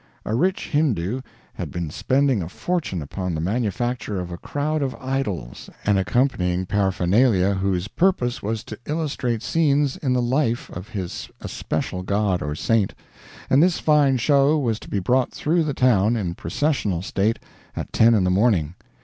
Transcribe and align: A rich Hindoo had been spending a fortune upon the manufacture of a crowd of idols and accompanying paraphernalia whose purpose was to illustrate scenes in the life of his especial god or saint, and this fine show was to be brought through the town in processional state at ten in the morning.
A 0.25 0.33
rich 0.33 0.69
Hindoo 0.71 1.21
had 1.53 1.69
been 1.69 1.91
spending 1.91 2.41
a 2.41 2.49
fortune 2.49 3.03
upon 3.03 3.35
the 3.35 3.39
manufacture 3.39 4.19
of 4.19 4.31
a 4.31 4.37
crowd 4.39 4.81
of 4.81 4.95
idols 4.95 5.69
and 5.85 5.99
accompanying 5.99 6.65
paraphernalia 6.65 7.53
whose 7.53 7.87
purpose 7.87 8.41
was 8.41 8.63
to 8.63 8.79
illustrate 8.87 9.43
scenes 9.43 9.97
in 9.97 10.13
the 10.13 10.19
life 10.23 10.71
of 10.71 10.89
his 10.89 11.29
especial 11.39 12.01
god 12.01 12.41
or 12.41 12.55
saint, 12.55 12.95
and 13.47 13.61
this 13.61 13.77
fine 13.77 14.17
show 14.17 14.57
was 14.57 14.79
to 14.79 14.89
be 14.89 14.97
brought 14.97 15.31
through 15.31 15.63
the 15.63 15.75
town 15.75 16.15
in 16.15 16.33
processional 16.33 17.03
state 17.03 17.37
at 17.75 17.93
ten 17.93 18.15
in 18.15 18.23
the 18.23 18.31
morning. 18.31 18.73